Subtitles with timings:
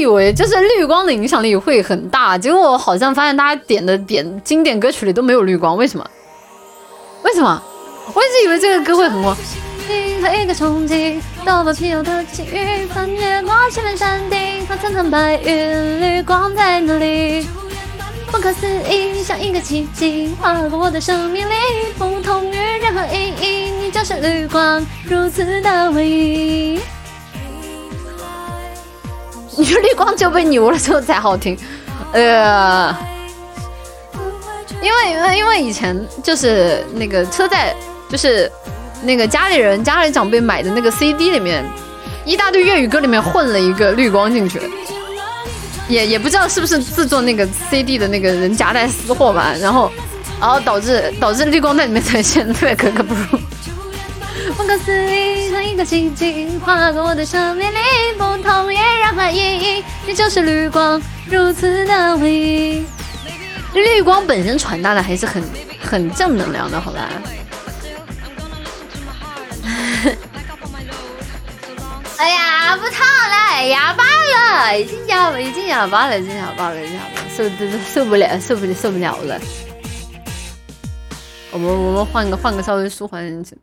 [0.00, 6.10] 以为就是绿光的影响力会很大，结果我好像发现大家点的点经典歌曲里都没有绿光，为什么？
[7.22, 7.62] 为什么？
[8.12, 9.36] 我一直以为这个歌会很火。
[10.32, 17.46] 一个冲击，到了皮尤的际遇，翻越过千面山顶和层层白云，绿光在哪里？
[18.30, 21.52] 不可思议，像一个奇迹，划过我的生命里，
[21.98, 26.39] 不同于任何意义，你就是绿光，如此的唯一。
[29.60, 31.54] 你说绿光就被牛了之后才好听，
[32.12, 32.96] 呃，
[34.80, 37.76] 因为因为因为以前就是那个车载，
[38.08, 38.50] 就是
[39.02, 41.62] 那个家里人家里长辈买的那个 CD 里面，
[42.24, 44.58] 一大堆粤语歌里面混了一个绿光进去，
[45.88, 49.92] 也也不知道是不是制作那个 CD 的那个人夹带私货吧，然后
[50.40, 53.38] 然后导致导致绿光在里面呈现特别格格不入。
[54.56, 57.76] 不可思议，像一个奇迹，划过我的生命里，
[58.18, 58.39] 不
[59.10, 62.84] 同于任何意义，你就是绿光，如此的唯一。
[63.74, 65.42] 绿光本身传达的还是很
[65.82, 67.08] 很正能量的，好吧？
[72.18, 77.48] 哎呀，不唱了，哑巴了，已经哑巴，已经哑巴了，已经哑巴了，已经哑巴了，受
[77.94, 79.40] 受不了，受不了，受不了了。
[81.52, 83.58] 我们我们换个换个稍微舒缓一点。